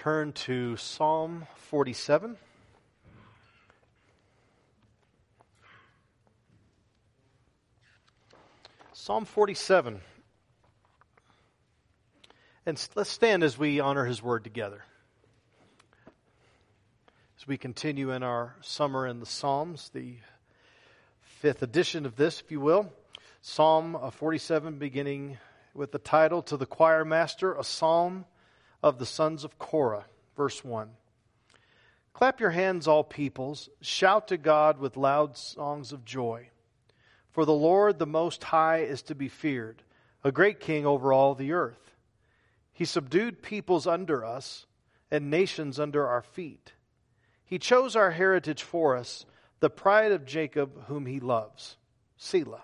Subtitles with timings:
[0.00, 2.38] turn to Psalm 47.
[8.94, 10.00] Psalm 47.
[12.64, 14.82] And let's stand as we honor his word together.
[17.38, 20.16] As we continue in our summer in the Psalms, the
[21.20, 22.90] fifth edition of this, if you will.
[23.42, 25.36] Psalm 47, beginning
[25.74, 28.24] with the title To the Choir Master, a Psalm
[28.82, 30.06] of the sons of Korah.
[30.36, 30.90] Verse 1.
[32.12, 33.68] Clap your hands, all peoples.
[33.80, 36.50] Shout to God with loud songs of joy.
[37.30, 39.82] For the Lord, the Most High, is to be feared,
[40.24, 41.94] a great king over all the earth.
[42.72, 44.66] He subdued peoples under us
[45.10, 46.72] and nations under our feet.
[47.44, 49.26] He chose our heritage for us,
[49.60, 51.76] the pride of Jacob, whom he loves.
[52.16, 52.62] Selah.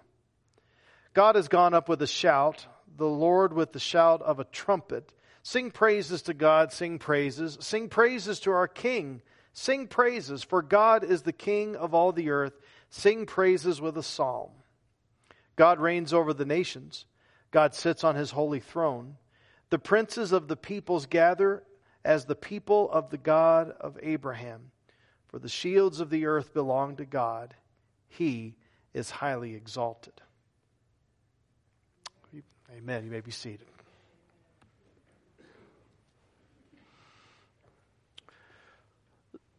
[1.12, 5.12] God has gone up with a shout, the Lord with the shout of a trumpet.
[5.46, 7.56] Sing praises to God, sing praises.
[7.60, 9.22] Sing praises to our King.
[9.52, 12.54] Sing praises, for God is the King of all the earth.
[12.90, 14.50] Sing praises with a psalm.
[15.54, 17.06] God reigns over the nations.
[17.52, 19.18] God sits on his holy throne.
[19.70, 21.62] The princes of the peoples gather
[22.04, 24.72] as the people of the God of Abraham.
[25.28, 27.54] For the shields of the earth belong to God.
[28.08, 28.56] He
[28.92, 30.20] is highly exalted.
[32.76, 33.04] Amen.
[33.04, 33.68] You may be seated.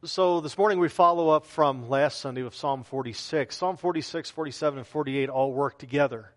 [0.07, 3.53] So this morning we follow up from last Sunday with Psalm 46.
[3.53, 6.31] Psalm 46, 47, and 48 all work together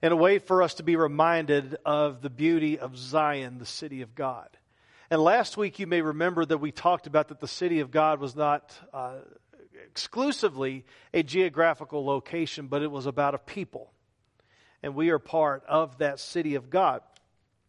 [0.00, 4.02] in a way for us to be reminded of the beauty of Zion, the city
[4.02, 4.48] of God.
[5.10, 8.20] And last week you may remember that we talked about that the city of God
[8.20, 9.16] was not uh,
[9.88, 13.90] exclusively a geographical location, but it was about a people.
[14.80, 17.00] And we are part of that city of God.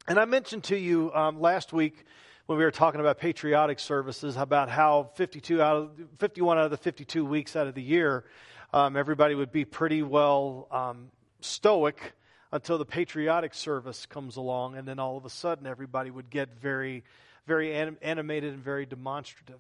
[0.07, 2.05] And I mentioned to you um, last week
[2.45, 6.71] when we were talking about patriotic services about how 52 out of 51 out of
[6.71, 8.25] the 52 weeks out of the year,
[8.73, 11.09] um, everybody would be pretty well um,
[11.39, 12.13] stoic
[12.51, 16.49] until the patriotic service comes along, and then all of a sudden everybody would get
[16.59, 17.03] very,
[17.47, 19.59] very anim- animated and very demonstrative.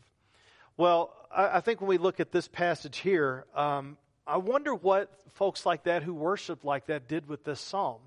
[0.75, 5.09] Well, I, I, think when we look at this passage here, um, I wonder what
[5.33, 8.01] folks like that who worshiped like that did with this psalm.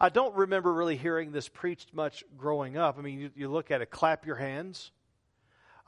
[0.00, 2.98] I don't remember really hearing this preached much growing up.
[2.98, 4.92] I mean, you, you look at it, clap your hands,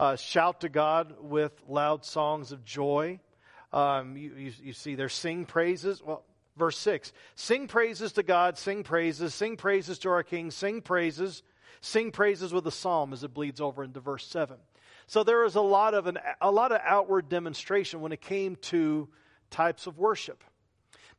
[0.01, 3.21] uh, shout to God with loud songs of joy.
[3.73, 6.03] Um, you, you, you see there, sing praises.
[6.03, 6.25] Well,
[6.57, 11.43] verse 6 sing praises to God, sing praises, sing praises to our King, sing praises,
[11.81, 14.57] sing praises with a psalm as it bleeds over into verse 7.
[15.07, 18.57] So there is a lot of an, a lot of outward demonstration when it came
[18.57, 19.09] to
[19.51, 20.43] types of worship.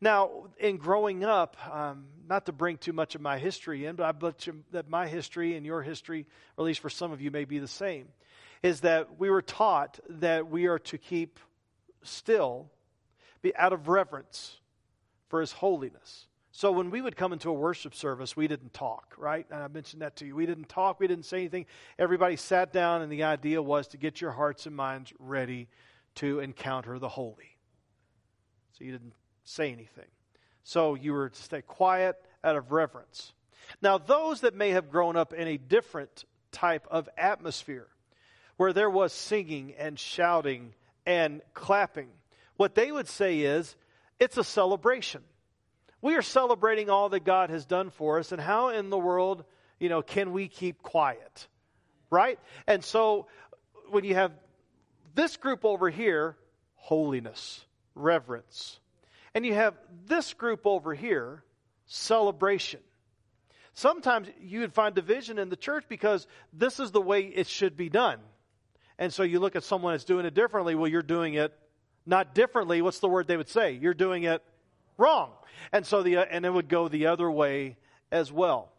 [0.04, 4.06] Now, in growing up, um, not to bring too much of my history in, but
[4.06, 6.26] I bet that my history and your history,
[6.58, 8.08] or at least for some of you, may be the same,
[8.64, 11.40] is that we were taught that we are to keep
[12.02, 12.72] still,
[13.44, 14.60] be out of reverence
[15.30, 16.26] for His holiness.
[16.52, 19.46] So when we would come into a worship service, we didn't talk, right?
[19.52, 20.36] And I mentioned that to you.
[20.36, 21.68] We didn't talk, we didn't say anything.
[22.00, 25.68] Everybody sat down, and the idea was to get your hearts and minds ready
[26.16, 27.58] to encounter the holy.
[28.74, 29.14] So you didn't
[29.44, 30.06] say anything.
[30.64, 33.34] So you were to stay quiet out of reverence.
[33.82, 37.88] Now, those that may have grown up in a different type of atmosphere,
[38.58, 40.74] where there was singing and shouting
[41.06, 42.10] and clapping,
[42.58, 43.76] what they would say is
[44.20, 45.22] it's a celebration.
[46.02, 49.46] We are celebrating all that God has done for us, and how in the world,
[49.80, 51.48] you know, can we keep quiet?
[52.10, 52.40] Right?
[52.68, 53.28] And so
[53.90, 54.32] when you have
[55.16, 56.36] this group over here,
[56.76, 57.66] holiness,
[57.96, 58.80] reverence,
[59.34, 59.76] and you have
[60.06, 61.44] this group over here,
[61.86, 62.80] celebration.
[63.74, 67.78] Sometimes you would find division in the church because this is the way it should
[67.78, 68.20] be done.
[68.98, 70.76] And so you look at someone that's doing it differently.
[70.76, 71.58] Well, you're doing it
[72.06, 72.82] not differently.
[72.82, 73.72] What's the word they would say?
[73.74, 74.44] You're doing it
[74.98, 75.32] wrong.
[75.72, 77.78] And so the, uh, and it would go the other way
[78.12, 78.72] as well.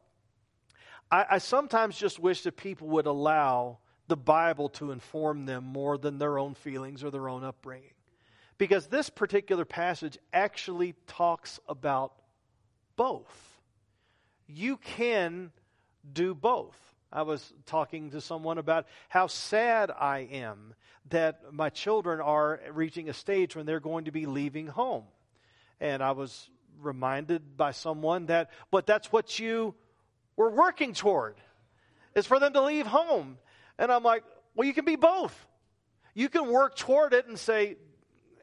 [1.11, 5.97] I, I sometimes just wish that people would allow the Bible to inform them more
[5.97, 7.95] than their own feelings or their own upbringing.
[8.63, 12.13] Because this particular passage actually talks about
[12.95, 13.59] both.
[14.47, 15.51] You can
[16.13, 16.77] do both.
[17.13, 20.75] I was talking to someone about how sad I am
[21.09, 25.07] that my children are reaching a stage when they're going to be leaving home.
[25.81, 26.49] And I was
[26.81, 29.75] reminded by someone that, but that's what you
[30.37, 31.35] were working toward,
[32.15, 33.39] is for them to leave home.
[33.77, 34.23] And I'm like,
[34.55, 35.37] well, you can be both.
[36.15, 37.77] You can work toward it and say,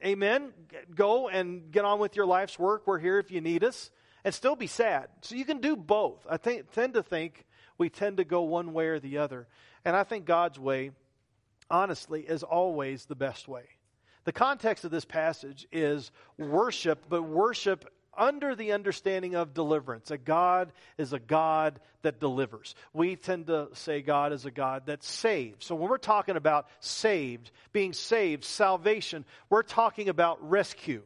[0.03, 0.53] Amen.
[0.95, 2.83] Go and get on with your life's work.
[2.85, 3.91] We're here if you need us.
[4.23, 5.07] And still be sad.
[5.21, 6.25] So you can do both.
[6.29, 7.45] I think, tend to think
[7.77, 9.47] we tend to go one way or the other.
[9.85, 10.91] And I think God's way,
[11.69, 13.63] honestly, is always the best way.
[14.25, 17.89] The context of this passage is worship, but worship
[18.19, 20.11] under the understanding of deliverance.
[20.11, 22.75] A God is a God that delivers.
[22.93, 25.65] We tend to say God is a God that saves.
[25.65, 31.03] So when we're talking about saved, being saved, salvation, we're talking about rescue.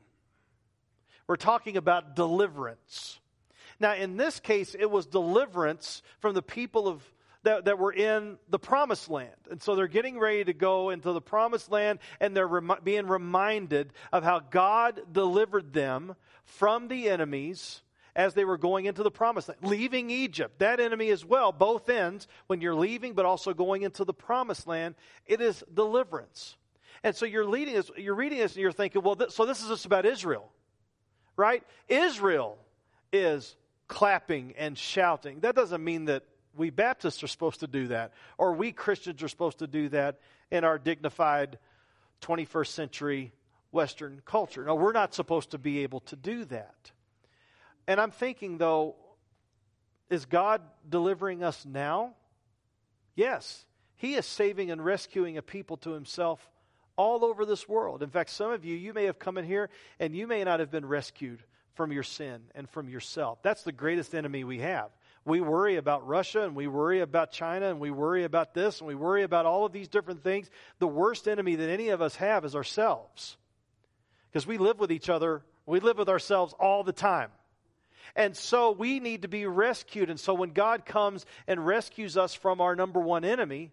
[1.27, 3.19] We're talking about deliverance.
[3.79, 7.03] Now, in this case, it was deliverance from the people of
[7.43, 9.35] that, that were in the promised land.
[9.51, 13.93] And so they're getting ready to go into the promised land and they're being reminded
[14.11, 17.81] of how God delivered them from the enemies
[18.15, 20.59] as they were going into the promised land, leaving Egypt.
[20.59, 24.67] That enemy as well, both ends, when you're leaving, but also going into the promised
[24.67, 24.95] land,
[25.25, 26.55] it is deliverance.
[27.03, 29.61] And so you're, leading this, you're reading this and you're thinking, well, th- so this
[29.61, 30.49] is just about Israel,
[31.35, 31.63] right?
[31.89, 32.57] Israel
[33.11, 33.55] is
[33.87, 35.39] clapping and shouting.
[35.41, 36.23] That doesn't mean that
[36.55, 40.19] we Baptists are supposed to do that, or we Christians are supposed to do that
[40.51, 41.57] in our dignified
[42.21, 43.33] 21st century
[43.73, 44.63] Western culture.
[44.63, 46.91] No, we're not supposed to be able to do that.
[47.87, 48.95] And I'm thinking, though,
[50.09, 52.13] is God delivering us now?
[53.15, 53.65] Yes.
[53.95, 56.49] He is saving and rescuing a people to himself
[56.95, 58.03] all over this world.
[58.03, 60.59] In fact, some of you, you may have come in here and you may not
[60.59, 61.43] have been rescued
[61.73, 63.41] from your sin and from yourself.
[63.41, 64.89] That's the greatest enemy we have.
[65.25, 68.87] We worry about Russia and we worry about China and we worry about this and
[68.87, 70.49] we worry about all of these different things.
[70.79, 73.37] The worst enemy that any of us have is ourselves.
[74.33, 77.29] Because we live with each other, we live with ourselves all the time.
[78.15, 80.09] And so we need to be rescued.
[80.09, 83.71] And so when God comes and rescues us from our number one enemy,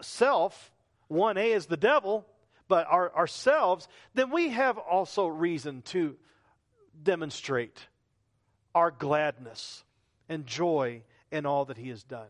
[0.00, 0.72] self,
[1.08, 2.26] 1A is the devil,
[2.66, 6.16] but our, ourselves, then we have also reason to
[7.00, 7.78] demonstrate
[8.74, 9.84] our gladness
[10.28, 12.28] and joy in all that He has done.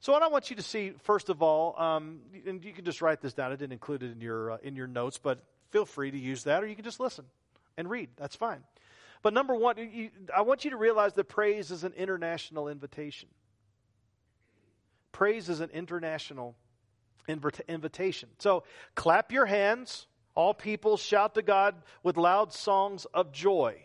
[0.00, 3.02] So, what I want you to see, first of all, um, and you can just
[3.02, 3.50] write this down.
[3.50, 6.44] I didn't include it in your uh, in your notes, but feel free to use
[6.44, 7.24] that, or you can just listen
[7.76, 8.10] and read.
[8.16, 8.62] That's fine.
[9.22, 13.28] But number one, you, I want you to realize that praise is an international invitation.
[15.12, 16.54] Praise is an international
[17.28, 18.28] invitation.
[18.38, 20.06] So, clap your hands.
[20.34, 21.74] All people shout to God
[22.04, 23.82] with loud songs of joy.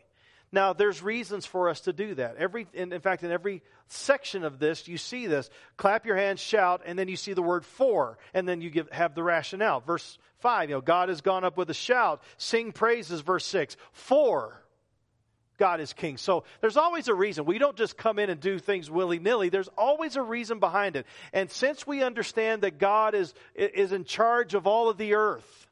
[0.54, 2.38] Now, there's reasons for us to do that.
[2.38, 5.50] Every, in, in, fact, in every section of this, you see this.
[5.78, 8.88] Clap your hands, shout, and then you see the word for, and then you give,
[8.92, 9.80] have the rationale.
[9.80, 12.22] Verse 5, you know, God has gone up with a shout.
[12.38, 13.78] Sing praises, verse 6.
[13.94, 14.64] For
[15.58, 16.18] God is king.
[16.18, 17.46] So there's always a reason.
[17.46, 19.50] We don't just come in and do things willy nilly.
[19.50, 21.08] There's always a reason behind it.
[21.34, 25.68] And since we understand that God is, is in charge of all of the earth,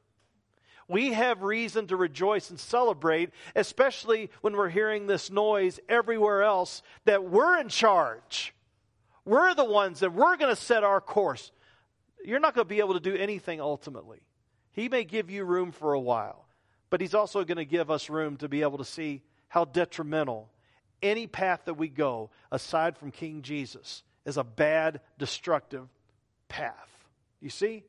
[0.88, 6.82] we have reason to rejoice and celebrate, especially when we're hearing this noise everywhere else
[7.06, 8.54] that we're in charge.
[9.26, 11.52] We're the ones that we're going to set our course.
[12.24, 14.20] You're not going to be able to do anything ultimately.
[14.74, 16.46] He may give you room for a while,
[16.90, 20.50] but He's also going to give us room to be able to see how detrimental
[21.02, 25.88] any path that we go, aside from King Jesus, is a bad, destructive
[26.48, 26.90] path.
[27.40, 27.84] You see?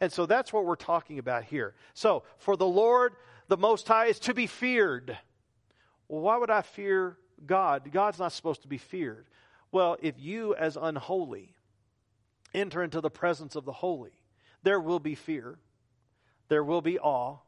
[0.00, 1.74] And so that's what we're talking about here.
[1.94, 3.14] So, for the Lord,
[3.48, 5.16] the Most High, is to be feared.
[6.08, 7.90] Well, why would I fear God?
[7.92, 9.26] God's not supposed to be feared.
[9.72, 11.54] Well, if you, as unholy,
[12.52, 14.12] enter into the presence of the holy,
[14.62, 15.58] there will be fear,
[16.48, 17.38] there will be awe,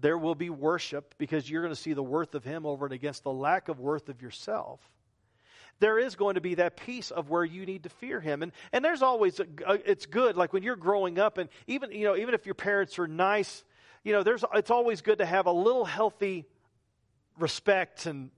[0.00, 2.94] there will be worship because you're going to see the worth of Him over and
[2.94, 4.80] against the lack of worth of yourself
[5.80, 8.42] there is going to be that piece of where you need to fear him.
[8.42, 11.92] And, and there's always, a, a, it's good, like when you're growing up, and even,
[11.92, 13.64] you know, even if your parents are nice,
[14.02, 16.44] you know, there's, it's always good to have a little healthy
[17.38, 18.30] respect and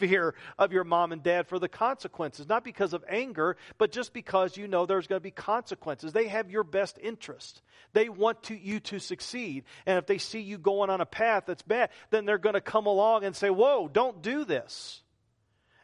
[0.00, 4.12] fear of your mom and dad for the consequences, not because of anger, but just
[4.12, 6.12] because you know there's going to be consequences.
[6.12, 7.60] They have your best interest.
[7.92, 9.64] They want to, you to succeed.
[9.84, 12.60] And if they see you going on a path that's bad, then they're going to
[12.60, 15.02] come along and say, Whoa, don't do this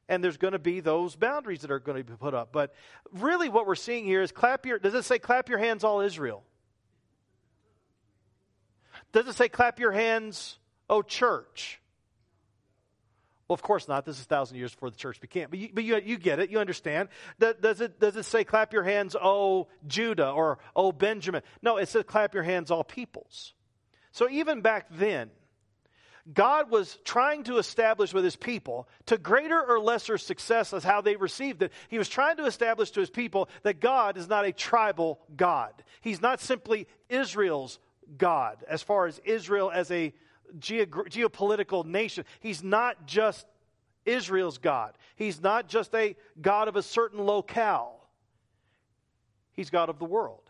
[0.08, 2.52] and there's going to be those boundaries that are going to be put up.
[2.52, 2.74] But
[3.12, 6.00] really, what we're seeing here is clap your, does it say clap your hands, all
[6.00, 6.42] Israel?
[9.12, 10.58] Does it say clap your hands,
[10.88, 11.80] oh church?
[13.48, 14.04] Well, of course not.
[14.04, 15.48] This is a thousand years before the church became.
[15.50, 16.50] But you, but you, you get it.
[16.50, 17.08] You understand.
[17.38, 21.42] Does it, does it say clap your hands, O Judah or O Benjamin?
[21.62, 23.54] No, it says clap your hands, all peoples.
[24.10, 25.30] So even back then,
[26.32, 31.00] God was trying to establish with his people, to greater or lesser success as how
[31.00, 34.44] they received it, he was trying to establish to his people that God is not
[34.44, 35.72] a tribal God.
[36.00, 37.78] He's not simply Israel's
[38.18, 40.12] God, as far as Israel as a
[40.58, 42.24] geopolitical nation.
[42.40, 43.46] He's not just
[44.04, 47.92] Israel's God, he's not just a God of a certain locale.
[49.52, 50.42] He's God of the world.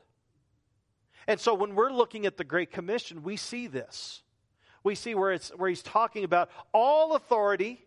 [1.28, 4.22] And so when we're looking at the Great Commission, we see this.
[4.86, 7.84] We see where, it's, where he's talking about all authority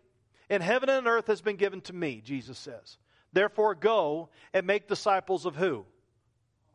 [0.50, 2.98] in heaven and earth has been given to me, Jesus says.
[3.32, 5.86] Therefore, go and make disciples of who?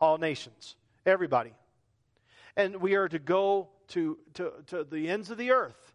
[0.02, 1.54] All nations, everybody.
[2.58, 5.94] And we are to go to, to, to the ends of the earth.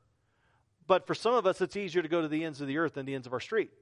[0.87, 2.95] But for some of us, it's easier to go to the ends of the earth
[2.95, 3.73] than the ends of our street.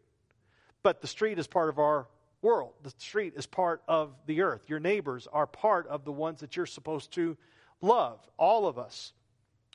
[0.83, 2.09] But the street is part of our
[2.40, 2.73] world.
[2.83, 4.62] The street is part of the earth.
[4.71, 7.37] Your neighbors are part of the ones that you're supposed to
[7.83, 8.19] love.
[8.38, 9.12] All of us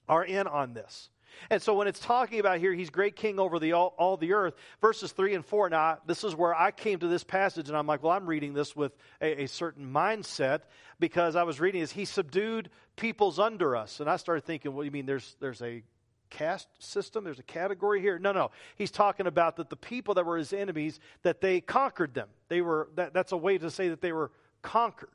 [0.07, 1.09] are in on this.
[1.49, 4.33] And so when it's talking about here, he's great king over the all, all, the
[4.33, 5.69] earth, verses 3 and 4.
[5.69, 8.53] Now, this is where I came to this passage, and I'm like, well, I'm reading
[8.53, 10.61] this with a, a certain mindset
[10.99, 11.91] because I was reading this.
[11.91, 13.99] He subdued peoples under us.
[13.99, 15.83] And I started thinking, do you mean there's, there's a
[16.29, 17.23] caste system?
[17.23, 18.19] There's a category here?
[18.19, 18.51] No, no.
[18.75, 22.29] He's talking about that the people that were his enemies, that they conquered them.
[22.49, 24.31] They were, that, that's a way to say that they were
[24.61, 25.09] conquered.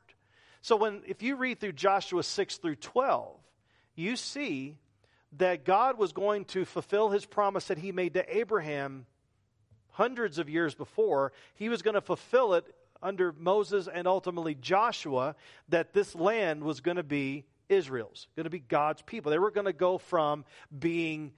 [0.61, 3.37] So when, if you read through Joshua 6 through 12,
[3.99, 4.77] you see
[5.37, 9.05] that God was going to fulfill his promise that he made to Abraham
[9.91, 11.33] hundreds of years before.
[11.55, 12.65] He was going to fulfill it
[13.01, 15.35] under Moses and ultimately Joshua,
[15.69, 19.31] that this land was going to be Israel's, going to be God's people.
[19.31, 20.43] They were going to go from
[20.77, 21.31] being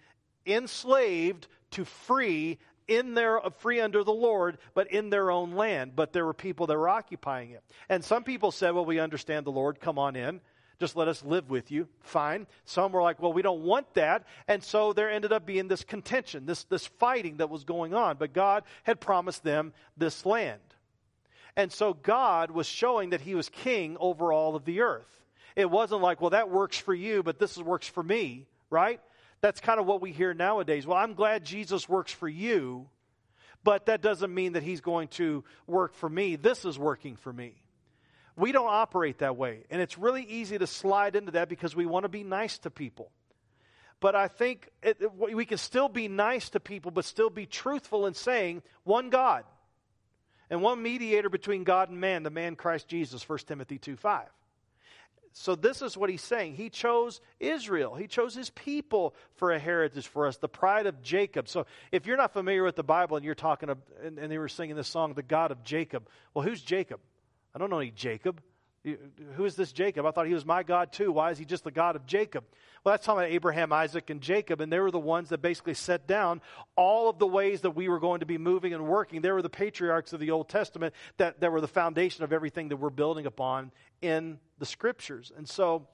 [0.46, 5.96] enslaved to free in their free under the Lord, but in their own land.
[5.96, 7.63] But there were people that were occupying it.
[7.89, 10.41] And some people said, Well, we understand the Lord, come on in.
[10.82, 11.88] Just let us live with you.
[12.00, 12.48] Fine.
[12.66, 14.24] Some were like, well, we don't want that.
[14.48, 18.18] And so there ended up being this contention, this, this fighting that was going on.
[18.18, 20.60] But God had promised them this land.
[21.56, 25.06] And so God was showing that He was king over all of the earth.
[25.56, 29.00] It wasn't like, well, that works for you, but this works for me, right?
[29.42, 30.88] That's kind of what we hear nowadays.
[30.88, 32.90] Well, I'm glad Jesus works for you,
[33.64, 36.38] but that doesn't mean that He's going to work for me.
[36.38, 37.61] This is working for me.
[38.36, 39.66] We don't operate that way.
[39.70, 42.70] And it's really easy to slide into that because we want to be nice to
[42.70, 43.12] people.
[44.00, 48.08] But I think it, we can still be nice to people, but still be truthful
[48.08, 49.44] in saying one God
[50.50, 54.28] and one mediator between God and man, the man Christ Jesus, 1 Timothy 2 5.
[55.34, 56.56] So, this is what he's saying.
[56.56, 57.96] He chose Israel.
[57.96, 61.48] He chose his people for a heritage for us, the pride of Jacob.
[61.48, 63.70] So, if you're not familiar with the Bible and you're talking,
[64.04, 67.00] and, and they were singing this song, The God of Jacob, well, who's Jacob?
[67.53, 68.41] I don't know any Jacob.
[68.84, 70.08] Who is this Jacob?
[70.08, 71.12] I thought he was my God too.
[71.12, 72.46] Why is he just the God of Jacob?
[72.84, 75.75] Well, that's talking about Abraham, Isaac, and Jacob, and they were the ones that basically
[75.75, 76.41] set down
[76.75, 79.22] all of the ways that we were going to be moving and working.
[79.22, 82.70] They were the patriarchs of the Old Testament that, that were the foundation of everything
[82.70, 85.31] that we're building upon in the scriptures.
[85.38, 85.88] And so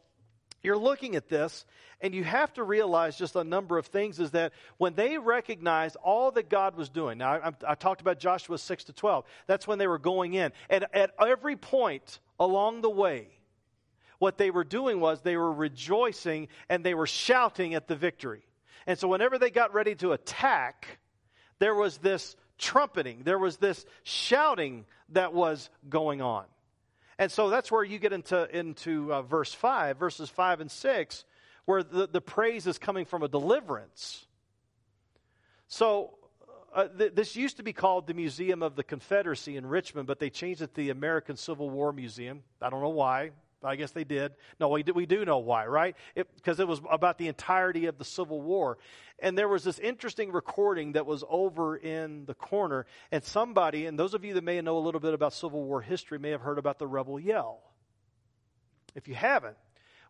[0.63, 1.65] you're looking at this
[2.01, 5.95] and you have to realize just a number of things is that when they recognized
[5.97, 9.67] all that god was doing now I, I, talked about joshua 6 to 12 that's
[9.67, 10.51] when they were going in.
[10.69, 13.27] And at every point along the way
[14.19, 18.41] what they were doing was they were rejoicing and they were shouting at the victory.
[18.87, 20.99] And so whenever they got ready to attack
[21.59, 23.23] there was this trumpeting.
[23.23, 26.45] There was this shouting that was going on
[27.19, 31.25] and so that's where you get into, into uh, verse 5, verses 5 and 6,
[31.65, 34.25] where the, the praise is coming from a deliverance.
[35.67, 36.17] So
[36.73, 40.19] uh, th- this used to be called the Museum of the Confederacy in Richmond, but
[40.19, 42.43] they changed it to the American Civil War Museum.
[42.61, 43.31] I don't know why.
[43.67, 44.33] I guess they did.
[44.59, 45.95] No, we do, we do know why, right?
[46.15, 48.77] Because it, it, was about the entirety of the Civil War.
[49.19, 53.97] And there was this interesting recording that was over in the corner, and somebody, and
[53.97, 56.41] those of you that may know a little bit about Civil War history may have
[56.41, 57.61] heard about the rebel yell.
[58.95, 59.57] If you haven't,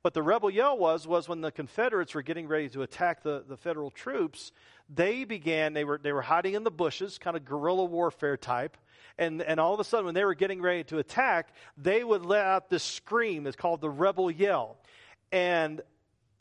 [0.01, 3.43] what the rebel yell was was when the Confederates were getting ready to attack the,
[3.47, 4.51] the federal troops,
[4.89, 8.77] they began, they were, they were hiding in the bushes, kind of guerrilla warfare type.
[9.19, 12.25] And, and all of a sudden, when they were getting ready to attack, they would
[12.25, 13.47] let out this scream.
[13.47, 14.77] It's called the rebel yell.
[15.31, 15.81] And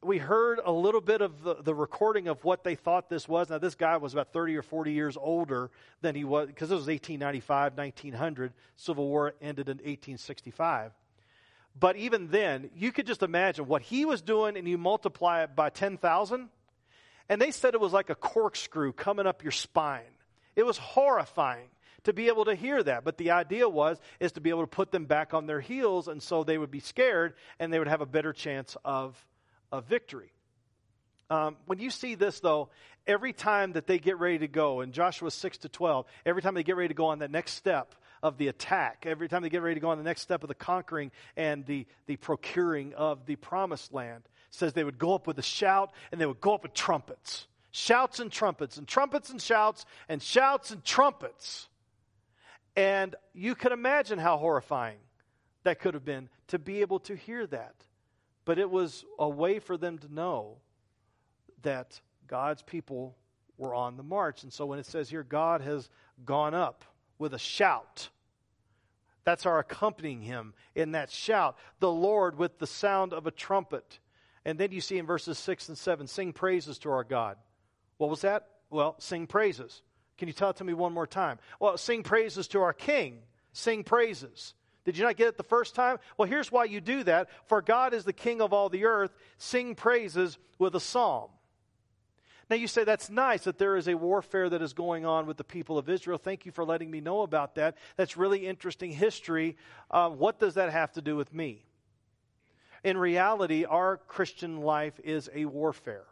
[0.02, 3.48] we heard a little bit of the, the recording of what they thought this was.
[3.48, 5.70] Now, this guy was about 30 or 40 years older
[6.02, 8.52] than he was, because it was 1895, 1900.
[8.76, 10.92] Civil War ended in 1865.
[11.78, 15.56] But even then, you could just imagine what he was doing, and you multiply it
[15.56, 16.48] by 10,000.
[17.28, 20.02] And they said it was like a corkscrew coming up your spine.
[20.54, 21.68] It was horrifying
[22.06, 23.04] to be able to hear that.
[23.04, 26.06] But the idea was is to be able to put them back on their heels,
[26.06, 29.16] and so they would be scared, and they would have a better chance of,
[29.72, 30.32] of victory.
[31.30, 32.68] Um, when you see this, though,
[33.08, 36.54] every time that they get ready to go, in Joshua 6 to 12, every time
[36.54, 39.48] they get ready to go on that next step of the attack, every time they
[39.48, 42.94] get ready to go on the next step of the conquering and the, the procuring
[42.94, 46.40] of the promised land, says they would go up with a shout and they would
[46.40, 47.48] go up with trumpets.
[47.72, 51.68] Shouts and trumpets, and trumpets and shouts, and shouts and trumpets.
[52.76, 54.98] And you can imagine how horrifying
[55.64, 57.74] that could have been to be able to hear that.
[58.44, 60.58] But it was a way for them to know
[61.62, 63.16] that God's people
[63.58, 64.42] were on the march.
[64.42, 65.88] And so when it says here, God has
[66.24, 66.84] gone up
[67.18, 68.10] with a shout,
[69.24, 71.56] that's our accompanying him in that shout.
[71.80, 73.98] The Lord with the sound of a trumpet.
[74.44, 77.36] And then you see in verses 6 and 7, sing praises to our God.
[77.96, 78.46] What was that?
[78.70, 79.82] Well, sing praises.
[80.18, 81.38] Can you tell it to me one more time?
[81.60, 83.18] Well, sing praises to our King.
[83.52, 84.54] Sing praises.
[84.84, 85.98] Did you not get it the first time?
[86.16, 87.28] Well, here's why you do that.
[87.46, 89.10] For God is the King of all the earth.
[89.36, 91.30] Sing praises with a psalm.
[92.48, 95.36] Now, you say that's nice that there is a warfare that is going on with
[95.36, 96.16] the people of Israel.
[96.16, 97.76] Thank you for letting me know about that.
[97.96, 99.56] That's really interesting history.
[99.90, 101.64] Uh, what does that have to do with me?
[102.84, 106.04] In reality, our Christian life is a warfare.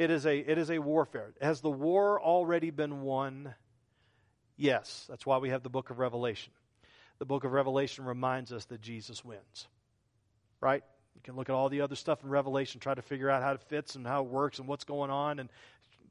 [0.00, 1.34] It is a, it is a warfare.
[1.42, 3.54] Has the war already been won?
[4.56, 5.04] Yes.
[5.10, 6.54] That's why we have the book of Revelation.
[7.18, 9.68] The book of Revelation reminds us that Jesus wins.
[10.58, 10.82] Right?
[11.14, 13.52] You can look at all the other stuff in Revelation, try to figure out how
[13.52, 15.50] it fits and how it works and what's going on, and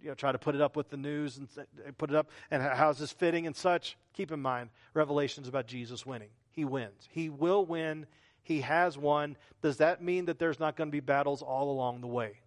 [0.04, 2.30] you know, try to put it up with the news and eh, put it up
[2.52, 3.98] and how's this fitting and such.
[4.14, 6.30] Keep in mind, Revelation is about Jesus winning.
[6.52, 7.10] He wins.
[7.10, 8.06] He will win.
[8.44, 9.36] He has won.
[9.64, 12.38] Does that mean that there's not going to be battles all along the way?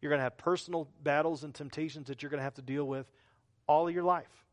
[0.00, 2.84] You're going to have personal battles and temptations that you're going to have to deal
[2.84, 3.06] with
[3.66, 4.44] all of your life.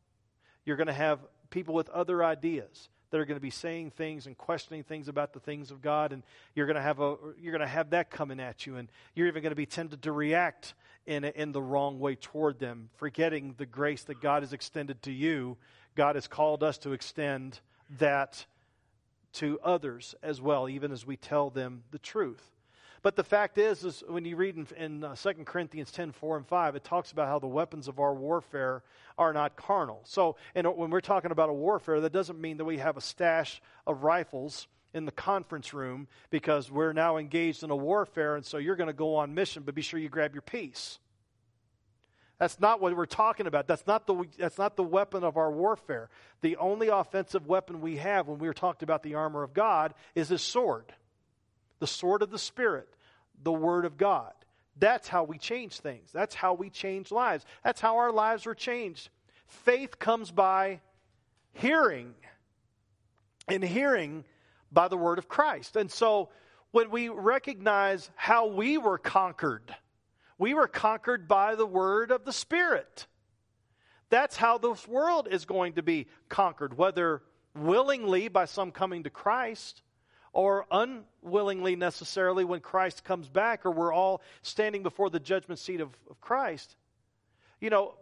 [0.65, 1.19] You're going to have
[1.49, 5.33] people with other ideas that are going to be saying things and questioning things about
[5.33, 6.23] the things of God, and
[6.55, 9.27] you're going to have a you're going to have that coming at you, and you're
[9.27, 10.73] even going to be tempted to react
[11.05, 15.11] in in the wrong way toward them, forgetting the grace that God has extended to
[15.11, 15.57] you.
[15.95, 17.59] God has called us to extend
[17.99, 18.47] that
[19.33, 22.52] to others as well, even as we tell them the truth.
[23.03, 26.37] But the fact is, is when you read in, in uh, 2 Corinthians 10, 4
[26.37, 28.81] and 5, it talks about how the weapons of our warfare
[29.17, 30.01] are not carnal.
[30.05, 33.01] So and when we're talking about a warfare, that doesn't mean that we have a
[33.01, 38.45] stash of rifles in the conference room because we're now engaged in a warfare, and
[38.45, 40.99] so you're going to go on mission, but be sure you grab your piece.
[42.39, 43.67] That's not what we're talking about.
[43.67, 46.09] That's not the that's not the weapon of our warfare.
[46.41, 49.93] The only offensive weapon we have when we are talking about the armor of God
[50.15, 50.93] is a sword
[51.83, 52.87] the sword of the Spirit,
[53.43, 54.31] the Word of God.
[54.79, 56.13] That's how we change things.
[56.13, 57.45] That's how we change lives.
[57.61, 59.09] That's how our lives were changed.
[59.47, 60.79] Faith comes by
[61.51, 62.13] hearing,
[63.49, 64.23] and hearing
[64.71, 65.75] by the Word of Christ.
[65.75, 66.29] And so
[66.71, 69.75] when we recognize how we were conquered,
[70.37, 73.07] we were conquered by the Word of the Spirit.
[74.09, 79.09] That's how this world is going to be conquered, whether willingly by some coming to
[79.09, 79.81] Christ
[80.33, 85.79] or unwillingly necessarily when Christ comes back, or we're all standing before the judgment seat
[85.79, 86.75] of, of Christ.
[87.61, 87.93] You know,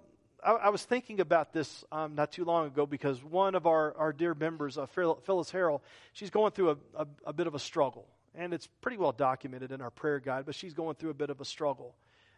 [0.44, 3.96] I, I was thinking about this um, not too long ago because one of our,
[3.98, 5.82] our dear members, uh, Phyllis Harrell,
[6.14, 8.08] she's going through a, a, a bit of a struggle.
[8.34, 11.30] And it's pretty well documented in our prayer guide, but she's going through a bit
[11.30, 11.96] of a struggle.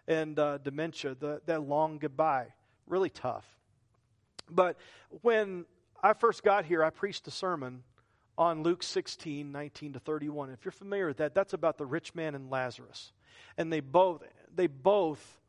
[0.07, 2.47] And uh, dementia, the, that long goodbye,
[2.87, 3.45] really tough.
[4.49, 4.75] But
[5.21, 5.65] when
[6.01, 7.83] I first got here, I preached a sermon
[8.37, 10.49] on Luke 16, 19 to 31.
[10.49, 13.11] If you're familiar with that, that's about the rich man and Lazarus.
[13.57, 14.23] And they both,
[14.55, 15.39] they both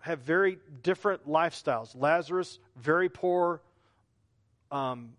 [0.00, 1.94] have very different lifestyles.
[1.94, 3.62] Lazarus, very poor.
[4.70, 5.12] Um,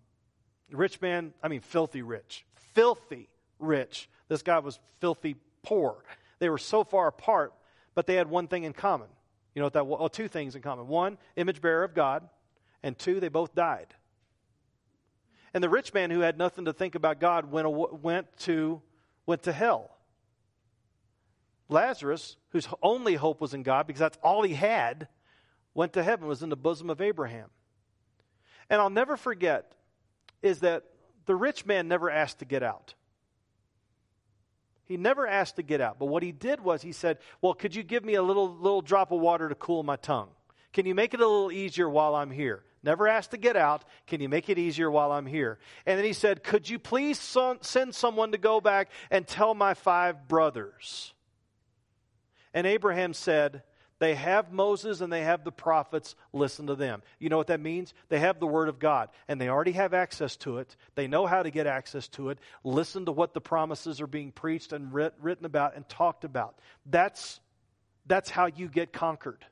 [0.70, 2.44] rich man, I mean, filthy rich.
[2.74, 4.08] Filthy rich.
[4.28, 5.96] This guy was filthy poor.
[6.38, 7.54] They were so far apart,
[7.94, 9.08] but they had one thing in common.
[9.54, 10.86] You know what that well, two things in common.
[10.86, 12.28] One, image bearer of God,
[12.82, 13.86] and two, they both died.
[15.56, 17.66] And the rich man who had nothing to think about God went,
[18.02, 18.82] went, to,
[19.24, 19.96] went to hell.
[21.70, 25.08] Lazarus, whose only hope was in God because that's all he had,
[25.72, 27.48] went to heaven, was in the bosom of Abraham.
[28.68, 29.72] And I'll never forget
[30.42, 30.84] is that
[31.24, 32.92] the rich man never asked to get out.
[34.84, 35.98] He never asked to get out.
[35.98, 38.82] But what he did was he said, Well, could you give me a little, little
[38.82, 40.28] drop of water to cool my tongue?
[40.74, 42.62] Can you make it a little easier while I'm here?
[42.86, 43.84] Never asked to get out.
[44.06, 45.58] Can you make it easier while I'm here?
[45.86, 49.74] And then he said, Could you please send someone to go back and tell my
[49.74, 51.12] five brothers?
[52.54, 53.64] And Abraham said,
[53.98, 56.14] They have Moses and they have the prophets.
[56.32, 57.02] Listen to them.
[57.18, 57.92] You know what that means?
[58.08, 60.76] They have the Word of God and they already have access to it.
[60.94, 62.38] They know how to get access to it.
[62.62, 66.56] Listen to what the promises are being preached and writ- written about and talked about.
[66.88, 67.40] That's,
[68.06, 69.44] that's how you get conquered.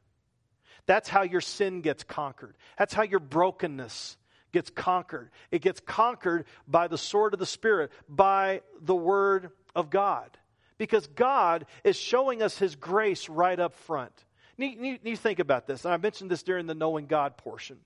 [0.86, 2.56] That's how your sin gets conquered.
[2.78, 4.16] That's how your brokenness
[4.52, 5.30] gets conquered.
[5.50, 10.36] It gets conquered by the sword of the Spirit, by the Word of God.
[10.78, 14.12] Because God is showing us His grace right up front.
[14.56, 17.78] You, you, think about this, and I mentioned this during the knowing God portion.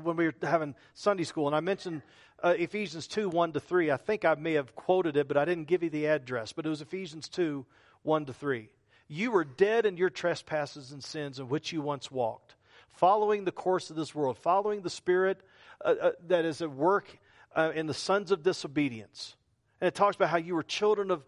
[0.00, 2.02] when we were having Sunday school, and I mentioned
[2.42, 3.90] uh, Ephesians 2 1 to 3.
[3.90, 6.52] I think I may have quoted it, but I didn't give you the address.
[6.52, 7.66] But it was Ephesians 2
[8.02, 8.68] 1 to 3.
[9.12, 12.54] You were dead in your trespasses and sins in which you once walked,
[12.92, 15.40] following the course of this world, following the spirit
[15.84, 17.18] uh, uh, that is at work
[17.56, 19.34] uh, in the sons of disobedience.
[19.80, 21.24] And it talks about how you were children of,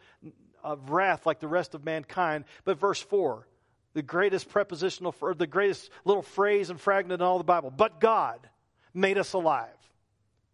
[0.62, 2.44] of wrath like the rest of mankind.
[2.64, 3.48] But verse 4,
[3.94, 7.98] the greatest prepositional, or the greatest little phrase and fragment in all the Bible, but
[7.98, 8.48] God
[8.94, 9.68] made us alive.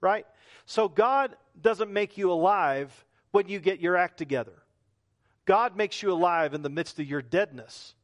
[0.01, 0.25] Right?
[0.65, 4.55] So God doesn't make you alive when you get your act together.
[5.49, 7.95] God makes you alive in the midst of your deadness.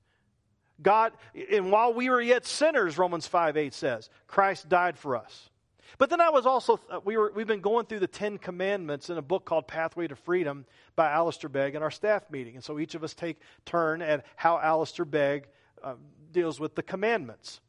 [0.80, 1.12] God,
[1.52, 5.50] and while we were yet sinners, Romans 5 8 says, Christ died for us.
[5.98, 9.11] But then I was also, uh, we were, we've been going through the Ten Commandments
[9.11, 10.64] in a book called Pathway to Freedom
[10.96, 12.54] by Alistair Begg in our staff meeting.
[12.54, 15.46] And so each of us take turn at how Alistair Begg
[15.83, 15.96] uh,
[16.33, 17.61] deals with the commandments.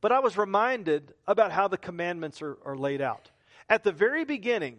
[0.00, 3.32] But I was reminded about how the commandments are, are laid out.
[3.68, 4.78] At the very beginning,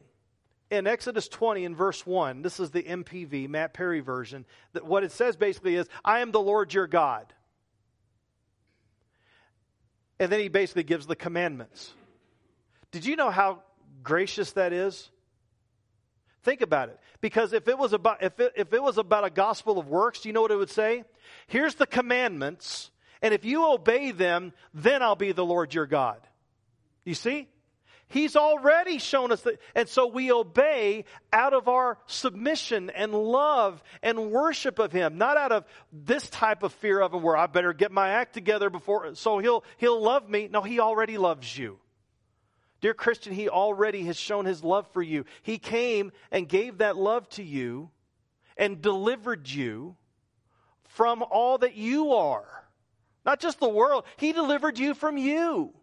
[0.72, 5.04] in Exodus 20 in verse 1, this is the MPV, Matt Perry version, that what
[5.04, 7.34] it says basically is, I am the Lord your God.
[10.20, 11.92] And then he basically gives the commandments.
[12.92, 13.64] Did you know how
[14.04, 15.10] gracious that is?
[16.44, 17.00] Think about it.
[17.22, 20.22] Because if it was about if it, if it was about a gospel of works,
[20.22, 21.04] do you know what it would say?
[21.48, 26.20] Here's the commandments, and if you obey them, then I'll be the Lord your God.
[27.04, 27.48] You see?
[28.10, 29.62] He's already shown us that.
[29.76, 35.38] And so we obey out of our submission and love and worship of Him, not
[35.38, 38.72] out of this type of fear of Him where I better get my act together
[38.72, 40.50] before, so He'll, He'll love me.
[40.52, 41.78] No, He already loves you.
[42.82, 45.26] Dear Christian, He already has shown His love for you.
[45.44, 47.92] He came and gave that love to you
[48.58, 49.96] and delivered you
[50.88, 52.48] from all that you are.
[53.24, 55.76] Not just the world, He delivered you from you.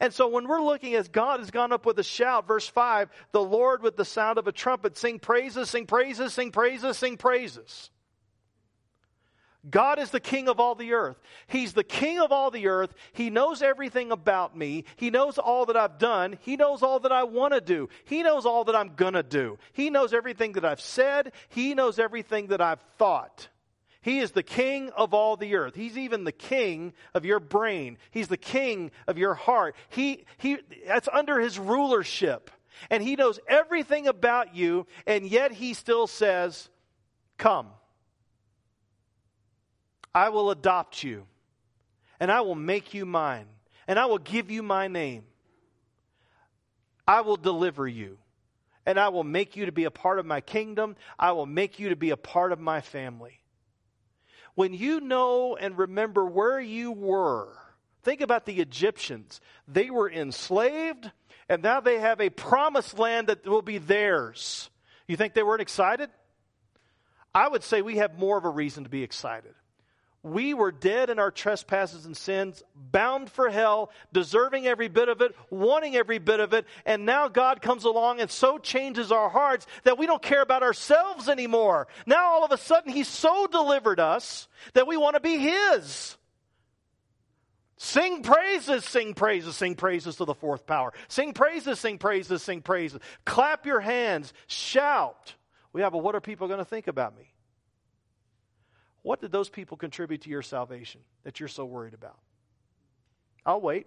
[0.00, 3.10] And so when we're looking as God has gone up with a shout, verse 5,
[3.32, 7.16] the Lord with the sound of a trumpet, sing praises, sing praises, sing praises, sing
[7.16, 7.90] praises.
[9.68, 11.16] God is the king of all the earth.
[11.46, 12.92] He's the king of all the earth.
[13.12, 14.84] He knows everything about me.
[14.96, 16.36] He knows all that I've done.
[16.40, 17.88] He knows all that I want to do.
[18.04, 19.58] He knows all that I'm going to do.
[19.72, 21.32] He knows everything that I've said.
[21.48, 23.48] He knows everything that I've thought.
[24.02, 25.76] He is the king of all the earth.
[25.76, 27.98] He's even the king of your brain.
[28.10, 29.76] He's the king of your heart.
[29.90, 32.50] He, he, that's under his rulership.
[32.90, 36.68] And he knows everything about you, and yet he still says,
[37.38, 37.68] Come.
[40.12, 41.26] I will adopt you,
[42.18, 43.46] and I will make you mine,
[43.86, 45.24] and I will give you my name.
[47.06, 48.18] I will deliver you,
[48.84, 50.96] and I will make you to be a part of my kingdom.
[51.18, 53.41] I will make you to be a part of my family
[54.54, 57.48] when you know and remember where you were,
[58.02, 59.40] think about the Egyptians.
[59.66, 61.10] They were enslaved,
[61.48, 64.70] and now they have a promised land that will be theirs.
[65.06, 66.10] You think they weren't excited?
[67.34, 69.54] I would say we have more of a reason to be excited.
[70.24, 75.20] We were dead in our trespasses and sins, bound for hell, deserving every bit of
[75.20, 79.28] it, wanting every bit of it, and now God comes along and so changes our
[79.28, 81.88] hearts that we don't care about ourselves anymore.
[82.06, 86.16] Now all of a sudden He so delivered us that we want to be His.
[87.76, 90.92] Sing praises, sing praises, sing praises to the fourth power.
[91.08, 93.00] Sing praises, sing praises, sing praises.
[93.24, 95.34] Clap your hands, shout.
[95.72, 97.31] We have a what are people going to think about me?
[99.02, 102.18] What did those people contribute to your salvation that you're so worried about?
[103.44, 103.86] I'll wait.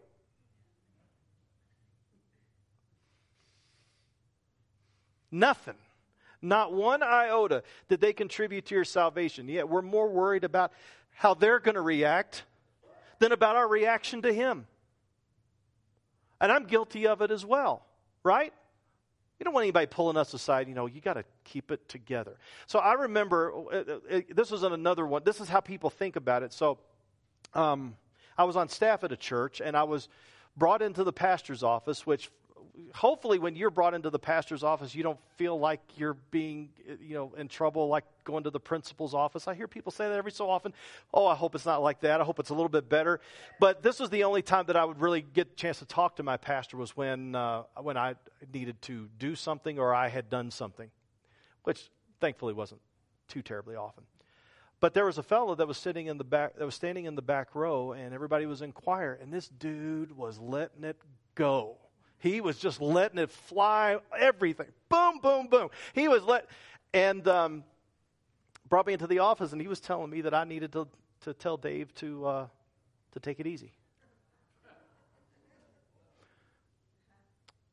[5.31, 5.75] Nothing.
[6.41, 9.47] Not one iota did they contribute to your salvation.
[9.47, 10.71] Yet we're more worried about
[11.15, 12.43] how they're going to react
[13.19, 14.67] than about our reaction to Him.
[16.39, 17.85] And I'm guilty of it as well,
[18.23, 18.53] right?
[19.39, 20.67] We don't want anybody pulling us aside.
[20.67, 22.37] You know, you got to keep it together.
[22.67, 25.23] So I remember uh, uh, this was another one.
[25.25, 26.53] This is how people think about it.
[26.53, 26.77] So
[27.53, 27.95] um,
[28.37, 30.07] I was on staff at a church, and I was
[30.55, 32.31] brought into the pastor's office, which
[32.93, 37.13] hopefully when you're brought into the pastor's office you don't feel like you're being you
[37.13, 39.47] know in trouble like going to the principal's office.
[39.47, 40.73] I hear people say that every so often.
[41.13, 42.21] Oh i hope it's not like that.
[42.21, 43.19] I hope it's a little bit better.
[43.59, 46.17] But this was the only time that i would really get a chance to talk
[46.17, 48.15] to my pastor was when uh, when i
[48.53, 50.89] needed to do something or i had done something
[51.63, 52.81] which thankfully wasn't
[53.27, 54.03] too terribly often.
[54.79, 57.15] But there was a fellow that was sitting in the back that was standing in
[57.15, 60.97] the back row and everybody was in choir and this dude was letting it
[61.33, 61.77] go
[62.25, 64.67] he was just letting it fly, everything.
[64.89, 65.69] Boom, boom, boom.
[65.93, 66.47] He was let,
[66.93, 67.63] and um,
[68.67, 70.87] brought me into the office, and he was telling me that I needed to,
[71.21, 72.47] to tell Dave to, uh,
[73.11, 73.73] to take it easy.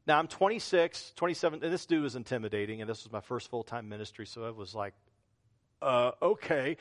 [0.06, 3.62] Now I'm 26, 27, and this dude was intimidating, and this was my first full
[3.62, 4.92] time ministry, so I was like,
[5.80, 6.76] uh, okay.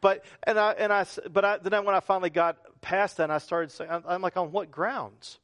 [0.00, 3.38] But and I and I but I, then when I finally got past that, I
[3.38, 5.38] started saying, I'm, I'm like, on what grounds?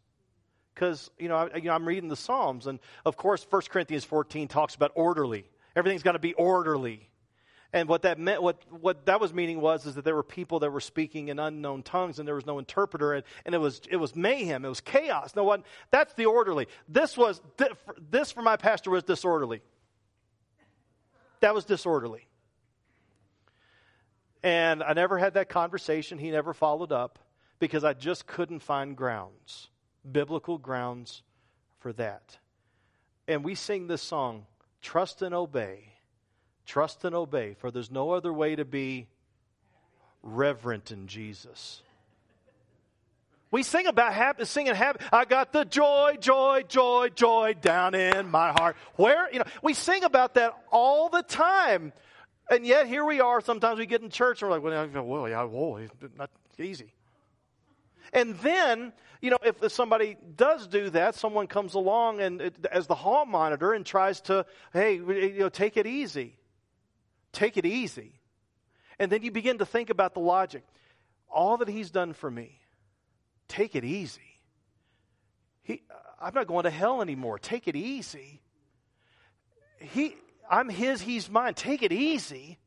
[0.77, 4.05] Because you know, I, you know, I'm reading the Psalms, and of course, 1 Corinthians
[4.05, 5.47] 14 talks about orderly.
[5.75, 7.09] Everything's got to be orderly.
[7.73, 10.61] And what that meant, what, what that was meaning was, is that there were people
[10.61, 13.81] that were speaking in unknown tongues and there was no interpreter and, and it was,
[13.91, 14.65] it was mayhem.
[14.65, 15.35] It was chaos.
[15.35, 16.69] No one, that's the orderly.
[16.89, 17.41] This was,
[18.11, 19.63] this for my pastor was disorderly.
[21.41, 22.27] That was disorderly.
[24.43, 26.19] And I never had that conversation.
[26.19, 27.19] He never followed up
[27.59, 29.69] because I just couldn't find grounds,
[30.11, 31.23] biblical grounds
[31.81, 32.39] for that.
[33.29, 34.47] And we sing this song,
[34.81, 35.97] Trust and Obey
[36.67, 39.07] Trust and obey, for there's no other way to be
[40.23, 41.81] reverent in Jesus.
[43.53, 45.05] We sing about happy, singing happy.
[45.13, 48.77] I got the joy, joy, joy, joy down in my heart.
[48.97, 51.93] Where, you know, we sing about that all the time.
[52.51, 53.41] And yet here we are.
[53.41, 55.87] Sometimes we get in church and we're like, well, yeah, whoa,
[56.19, 56.93] not easy.
[58.13, 62.95] And then, you know, if somebody does do that, someone comes along and as the
[62.95, 66.37] hall monitor and tries to, hey, you know, take it easy
[67.37, 68.13] take it easy.
[68.99, 70.65] And then you begin to think about the logic.
[71.29, 72.59] All that he's done for me,
[73.47, 74.41] take it easy.
[75.63, 75.83] He,
[76.21, 77.39] I'm not going to hell anymore.
[77.39, 78.41] Take it easy.
[79.79, 80.15] He,
[80.51, 81.55] I'm his, he's mine.
[81.55, 82.59] Take it easy.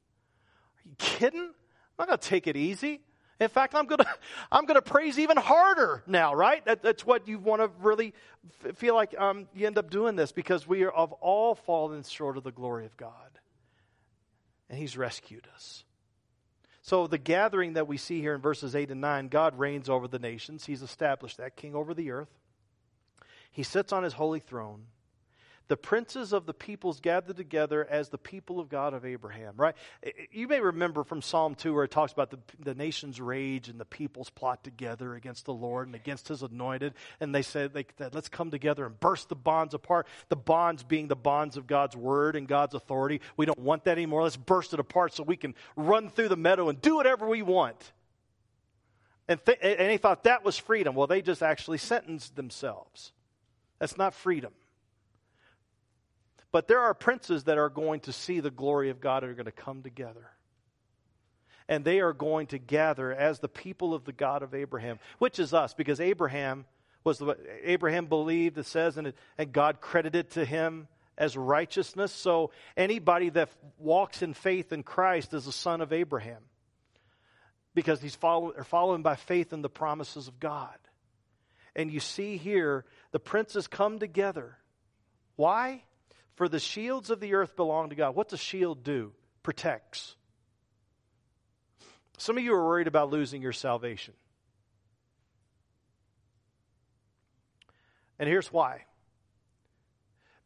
[0.77, 1.41] Are you kidding?
[1.41, 1.51] I'm
[1.97, 3.01] not going to take it easy.
[3.39, 4.07] In fact, I'm going to
[4.51, 6.63] I'm to praise even harder now, right?
[6.65, 8.13] That, that's what you want to really
[8.65, 12.03] f- feel like um, you end up doing this because we are of all fallen
[12.03, 13.13] short of the glory of God
[14.69, 15.83] and He's rescued us.
[16.81, 20.07] So, the gathering that we see here in verses 8 and 9, God reigns over
[20.07, 20.65] the nations.
[20.65, 22.29] He's established that king over the earth.
[23.51, 24.85] He sits on his holy throne
[25.69, 29.75] the princes of the peoples gathered together as the people of God of Abraham, right?
[30.31, 33.79] You may remember from Psalm 2 where it talks about the, the nations rage and
[33.79, 36.95] the peoples plot together against the Lord and against his anointed.
[37.19, 40.07] And they said, they, let's come together and burst the bonds apart.
[40.29, 43.21] The bonds being the bonds of God's word and God's authority.
[43.37, 44.23] We don't want that anymore.
[44.23, 47.43] Let's burst it apart so we can run through the meadow and do whatever we
[47.43, 47.91] want.
[49.27, 50.95] And, th- and they thought that was freedom.
[50.95, 53.11] Well, they just actually sentenced themselves.
[53.77, 54.51] That's not freedom.
[56.51, 59.35] But there are princes that are going to see the glory of God and are
[59.35, 60.31] going to come together.
[61.67, 65.37] And they are going to gather as the people of the God of Abraham, which
[65.37, 66.65] is us, because Abraham
[67.03, 72.11] was the Abraham believed, it says, and, it, and God credited to him as righteousness.
[72.11, 76.41] So anybody that walks in faith in Christ is a son of Abraham.
[77.75, 80.75] Because he's follow, following by faith in the promises of God.
[81.75, 84.57] And you see here, the princes come together.
[85.35, 85.83] Why?
[86.39, 88.15] For the shields of the earth belong to God.
[88.15, 89.11] What's a shield do?
[89.43, 90.15] Protects.
[92.17, 94.13] Some of you are worried about losing your salvation.
[98.17, 98.85] And here's why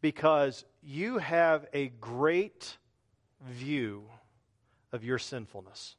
[0.02, 2.76] because you have a great
[3.46, 4.06] view
[4.92, 5.96] of your sinfulness.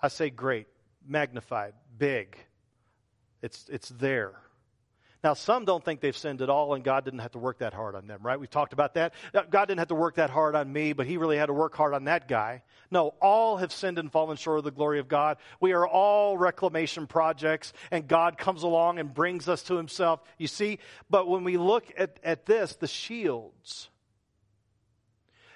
[0.00, 0.68] I say great,
[1.04, 2.36] magnified, big.
[3.42, 4.34] It's, it's there.
[5.22, 7.74] Now, some don't think they've sinned at all, and God didn't have to work that
[7.74, 8.40] hard on them, right?
[8.40, 9.12] We've talked about that.
[9.50, 11.74] God didn't have to work that hard on me, but He really had to work
[11.74, 12.62] hard on that guy.
[12.90, 15.36] No, all have sinned and fallen short of the glory of God.
[15.60, 20.20] We are all reclamation projects, and God comes along and brings us to Himself.
[20.38, 20.78] You see,
[21.10, 23.90] but when we look at, at this, the shields,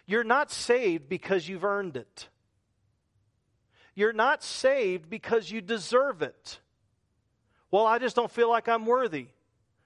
[0.04, 2.28] you're not saved because you've earned it.
[3.94, 6.58] You're not saved because you deserve it.
[7.70, 9.28] Well, I just don't feel like I'm worthy.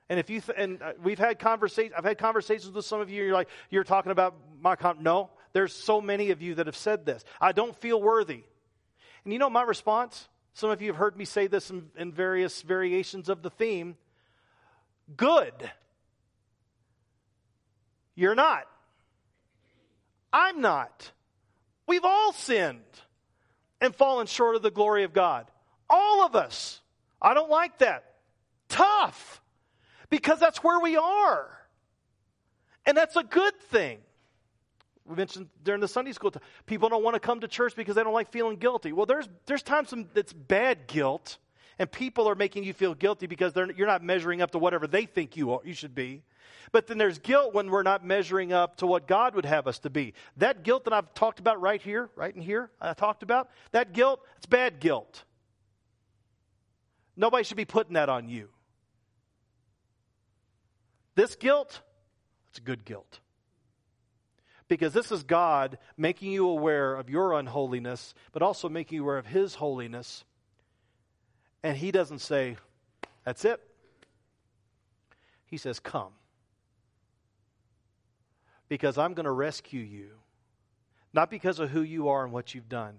[0.09, 3.11] And if you th- and uh, we've had conversations, I've had conversations with some of
[3.11, 3.21] you.
[3.21, 5.03] And you're like, you're talking about my con-.
[5.03, 5.31] no.
[5.53, 7.25] There's so many of you that have said this.
[7.41, 8.45] I don't feel worthy.
[9.25, 10.29] And you know my response.
[10.55, 13.97] Some of you have heard me say this in, in various variations of the theme.
[15.17, 15.53] Good.
[18.15, 18.67] You're not.
[20.33, 21.13] I'm not.
[21.87, 22.83] We've all sinned
[23.81, 25.51] and fallen short of the glory of God.
[25.89, 26.81] All of us.
[27.21, 28.05] I don't like that.
[28.69, 29.41] Tough
[30.11, 31.49] because that's where we are.
[32.87, 33.99] And that's a good thing.
[35.05, 37.97] We mentioned during the Sunday school, time, people don't want to come to church because
[37.97, 38.93] they don't like feeling guilty.
[38.93, 41.39] Well, there's, there's times that's bad guilt,
[41.79, 45.07] and people are making you feel guilty because you're not measuring up to whatever they
[45.07, 46.23] think you, are, you should be.
[46.73, 49.79] But then there's guilt when we're not measuring up to what God would have us
[49.81, 50.13] to be.
[50.37, 53.95] That guilt that I've talked about right here, right in here, I talked about, that
[53.95, 55.25] guilt, it's bad guilt.
[57.17, 58.49] Nobody should be putting that on you.
[61.19, 61.81] This guilt,
[62.49, 63.19] it's good guilt.
[64.69, 69.19] Because this is God making you aware of your unholiness, but also making you aware
[69.19, 70.23] of His holiness.
[71.65, 72.57] And He doesn't say,
[73.25, 73.61] That's it.
[75.47, 76.13] He says, Come.
[78.69, 80.11] Because I'm going to rescue you.
[81.13, 82.95] Not because of who you are and what you've done.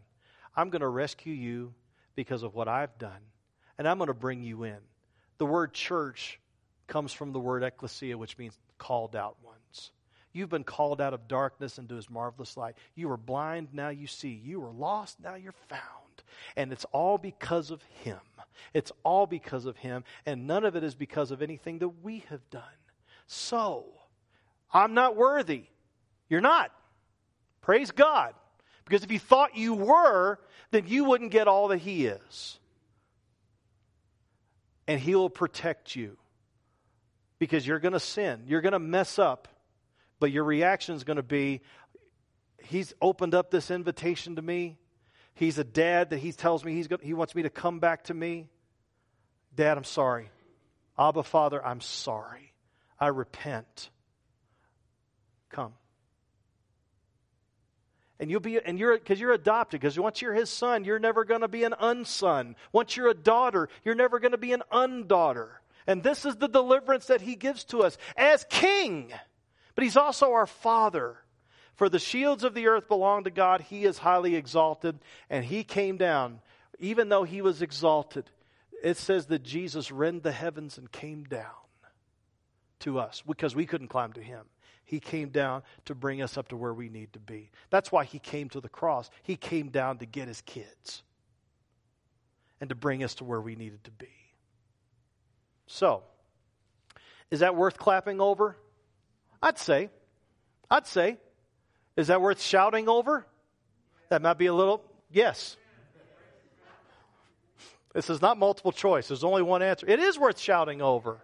[0.58, 1.74] I'm going to rescue you
[2.16, 3.22] because of what I've done.
[3.78, 4.80] And I'm going to bring you in.
[5.38, 6.38] The word church
[6.90, 9.92] comes from the word ecclesia, which means called out ones.
[10.34, 12.76] You've been called out of darkness into his marvelous light.
[12.96, 14.42] You were blind, now you see.
[14.44, 15.82] You were lost, now you're found.
[16.58, 18.20] And it's all because of him.
[18.74, 22.26] It's all because of him, and none of it is because of anything that we
[22.30, 22.64] have done.
[23.26, 23.86] So,
[24.74, 25.64] I'm not worthy.
[26.28, 26.72] You're not.
[27.62, 28.34] Praise God.
[28.84, 30.40] Because if you thought you were,
[30.72, 32.60] then you wouldn't get all that he is.
[34.88, 36.18] And he will protect you
[37.40, 38.44] because you're going to sin.
[38.46, 39.48] You're going to mess up.
[40.20, 41.62] But your reaction is going to be
[42.64, 44.78] He's opened up this invitation to me.
[45.34, 48.06] He's a dad that he tells me he's going, he wants me to come back
[48.06, 48.50] to me.
[49.56, 50.30] Dad, I'm sorry.
[50.98, 52.54] Abba, Father, I'm sorry.
[53.00, 53.90] I repent.
[55.50, 55.74] Come.
[58.20, 61.24] And you'll be, and you're, because you're adopted, because once you're his son, you're never
[61.24, 62.56] going to be an unson.
[62.74, 65.59] Once you're a daughter, you're never going to be an undaughter.
[65.90, 69.12] And this is the deliverance that he gives to us as king.
[69.74, 71.18] But he's also our father.
[71.74, 73.62] For the shields of the earth belong to God.
[73.62, 75.00] He is highly exalted.
[75.32, 76.42] And he came down,
[76.78, 78.30] even though he was exalted.
[78.84, 81.46] It says that Jesus rend the heavens and came down
[82.82, 84.46] to us because we couldn't climb to him.
[84.86, 87.50] He came down to bring us up to where we need to be.
[87.72, 89.10] That's why he came to the cross.
[89.24, 91.02] He came down to get his kids
[92.62, 94.29] and to bring us to where we needed to be.
[95.72, 96.02] So,
[97.30, 98.58] is that worth clapping over?
[99.42, 99.92] I'd say.
[100.70, 101.18] I'd say.
[101.96, 103.28] Is that worth shouting over?
[104.10, 105.58] That might be a little, yes.
[107.94, 109.10] This is not multiple choice.
[109.10, 109.88] There's only one answer.
[109.88, 111.20] It is worth shouting over.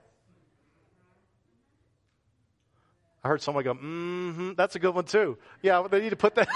[3.23, 5.39] I heard someone go, mm-hmm, that's a good one too.
[5.63, 6.47] Yeah, they need to put that.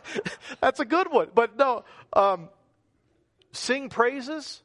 [0.62, 1.28] that's a good one.
[1.34, 2.48] But no, um,
[3.52, 4.62] sing praises.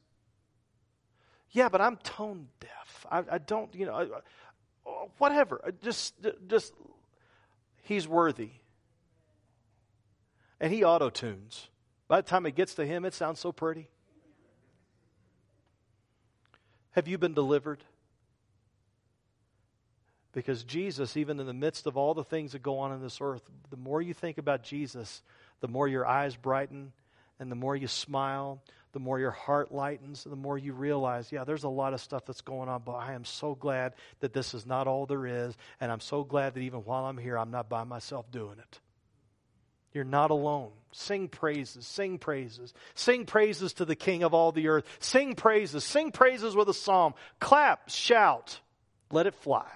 [1.52, 3.06] Yeah, but I'm tone deaf.
[3.10, 3.96] I, I don't, you know,
[4.86, 5.74] I, whatever.
[5.84, 6.16] Just,
[6.48, 6.74] just,
[7.84, 8.52] he's worthy.
[10.60, 11.68] And he auto tunes.
[12.08, 13.90] By the time it gets to him, it sounds so pretty.
[16.92, 17.84] Have you been delivered?
[20.34, 23.20] Because Jesus, even in the midst of all the things that go on in this
[23.20, 25.22] earth, the more you think about Jesus,
[25.60, 26.94] the more your eyes brighten
[27.40, 28.62] and the more you smile,
[28.94, 32.26] the more your heart lightens, the more you realize, yeah, there's a lot of stuff
[32.26, 35.56] that's going on, but I am so glad that this is not all there is.
[35.80, 38.80] And I'm so glad that even while I'm here, I'm not by myself doing it.
[39.94, 40.72] You're not alone.
[40.94, 44.86] Sing praises, sing praises, sing praises to the King of all the earth.
[45.00, 47.14] Sing praises, sing praises with a psalm.
[47.40, 48.60] Clap, shout,
[49.12, 49.70] let it fly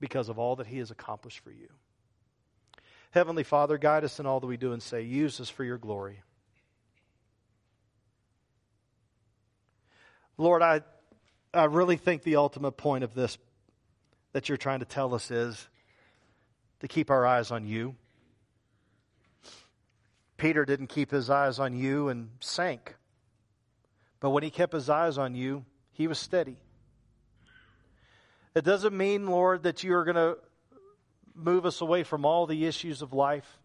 [0.00, 1.68] because of all that He has accomplished for you.
[3.10, 5.02] Heavenly Father, guide us in all that we do and say.
[5.02, 6.22] Use us for your glory.
[10.38, 10.82] Lord, I,
[11.52, 13.36] I really think the ultimate point of this
[14.32, 15.68] that you're trying to tell us is
[16.80, 17.96] to keep our eyes on you.
[20.36, 22.94] Peter didn't keep his eyes on you and sank.
[24.20, 26.56] But when he kept his eyes on you, he was steady.
[28.54, 30.38] It doesn't mean, Lord, that you are going to
[31.34, 33.58] move us away from all the issues of life.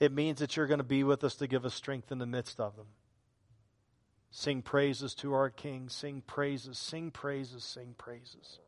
[0.00, 2.26] It means that you're going to be with us to give us strength in the
[2.26, 2.86] midst of them.
[4.30, 5.88] Sing praises to our King.
[5.88, 8.58] Sing praises, sing praises, sing praises.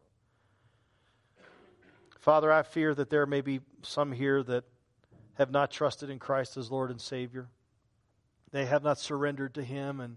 [2.18, 4.64] Father, I fear that there may be some here that
[5.34, 7.48] have not trusted in Christ as Lord and Savior.
[8.50, 10.00] They have not surrendered to Him.
[10.00, 10.16] And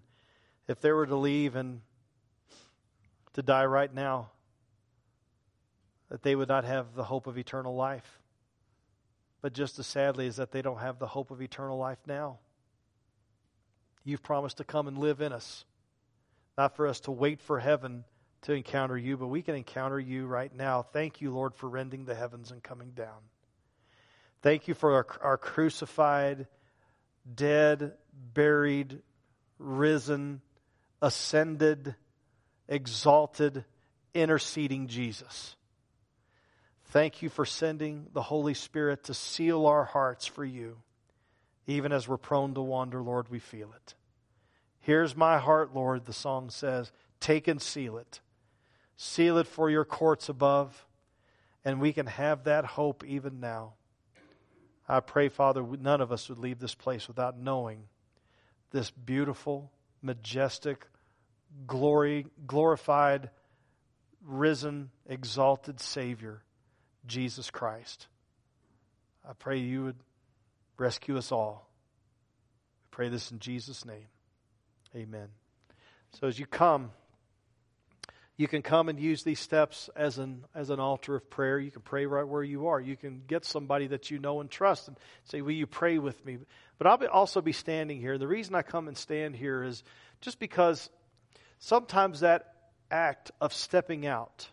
[0.67, 1.81] if they were to leave and
[3.33, 4.31] to die right now,
[6.09, 8.19] that they would not have the hope of eternal life.
[9.41, 12.39] But just as sadly is that they don't have the hope of eternal life now.
[14.03, 15.65] You've promised to come and live in us.
[16.57, 18.03] Not for us to wait for heaven
[18.43, 20.81] to encounter you, but we can encounter you right now.
[20.81, 23.19] Thank you, Lord, for rending the heavens and coming down.
[24.41, 26.47] Thank you for our, our crucified,
[27.33, 27.93] dead,
[28.33, 28.99] buried,
[29.59, 30.41] risen,
[31.01, 31.95] ascended,
[32.67, 33.63] exalted,
[34.13, 35.55] interceding Jesus.
[36.85, 40.77] Thank you for sending the Holy Spirit to seal our hearts for you.
[41.67, 43.95] Even as we're prone to wander, Lord, we feel it.
[44.79, 46.91] Here's my heart, Lord, the song says.
[47.19, 48.19] Take and seal it.
[48.97, 50.85] Seal it for your courts above,
[51.63, 53.73] and we can have that hope even now.
[54.87, 57.83] I pray, Father, none of us would leave this place without knowing
[58.71, 60.87] this beautiful, majestic,
[61.67, 63.29] glory, glorified,
[64.25, 66.43] risen, exalted Savior,
[67.05, 68.07] Jesus Christ.
[69.27, 69.97] I pray you would
[70.81, 71.69] rescue us all.
[72.85, 74.07] I pray this in Jesus' name.
[74.95, 75.27] Amen.
[76.19, 76.91] So as you come,
[78.35, 81.59] you can come and use these steps as an as an altar of prayer.
[81.59, 82.81] You can pray right where you are.
[82.81, 86.25] You can get somebody that you know and trust and say, "Will you pray with
[86.25, 86.39] me?"
[86.79, 88.17] But I'll be, also be standing here.
[88.17, 89.83] The reason I come and stand here is
[90.19, 90.89] just because
[91.59, 92.55] sometimes that
[92.89, 94.49] act of stepping out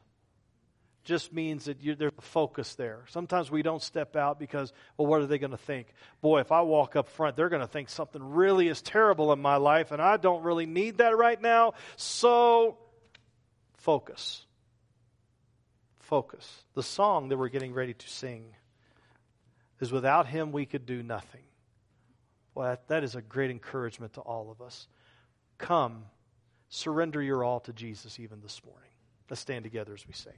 [1.08, 3.04] just means that there's a focus there.
[3.08, 5.88] Sometimes we don't step out because, well, what are they going to think?
[6.20, 9.40] Boy, if I walk up front, they're going to think something really is terrible in
[9.40, 11.72] my life, and I don't really need that right now.
[11.96, 12.76] So,
[13.78, 14.44] focus.
[16.00, 16.46] Focus.
[16.74, 18.54] The song that we're getting ready to sing
[19.80, 21.44] is Without Him We Could Do Nothing.
[22.54, 24.88] Well, that is a great encouragement to all of us.
[25.56, 26.04] Come,
[26.68, 28.90] surrender your all to Jesus even this morning.
[29.30, 30.34] Let's stand together as we sing.